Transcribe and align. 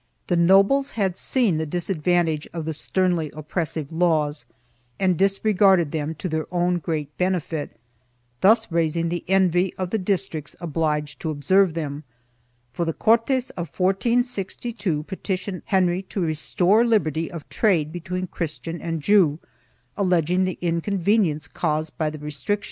4 0.29 0.35
The 0.35 0.41
nobles 0.43 0.89
had 0.97 1.15
seen 1.15 1.59
the 1.59 1.65
disadvantage 1.67 2.47
of 2.53 2.65
the 2.65 2.73
sternly 2.73 3.29
oppressive 3.35 3.91
laws 3.91 4.47
and 4.99 5.15
disregarded 5.15 5.91
them 5.91 6.15
to 6.15 6.27
their 6.27 6.51
own 6.51 6.79
great 6.79 7.15
benefit, 7.19 7.77
thus 8.39 8.71
raising 8.71 9.09
the 9.09 9.23
envy 9.27 9.75
of 9.75 9.91
the 9.91 9.99
districts 9.99 10.55
obliged 10.59 11.19
to 11.19 11.29
observe 11.29 11.75
them, 11.75 12.03
for 12.73 12.83
the 12.83 12.93
Cortes 12.93 13.51
of 13.51 13.67
1462 13.77 15.03
petitioned 15.03 15.61
Henry 15.67 16.01
to 16.01 16.19
restore 16.19 16.83
liberty 16.83 17.29
of 17.29 17.47
trade 17.47 17.91
between 17.93 18.25
Chris 18.25 18.57
tian 18.57 18.81
and 18.81 19.01
Jew, 19.03 19.37
alleging 19.95 20.45
the 20.45 20.57
inconvenience 20.61 21.47
caused 21.47 21.95
by 21.99 22.09
the 22.09 22.17
restriction 22.17 22.17
\» 22.17 22.17
Amador 22.17 22.17
de 22.17 22.17
los 22.17 22.23
Rios, 22.23 22.39
III, 22.39 22.55
583 22.55 22.55
9. 22.55 22.59